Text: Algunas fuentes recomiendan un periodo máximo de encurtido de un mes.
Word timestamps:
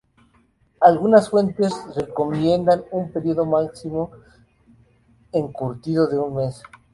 Algunas 0.79 1.29
fuentes 1.29 1.71
recomiendan 1.95 2.85
un 2.89 3.11
periodo 3.11 3.45
máximo 3.45 4.09
de 5.31 5.37
encurtido 5.37 6.07
de 6.07 6.17
un 6.17 6.37
mes. 6.37 6.63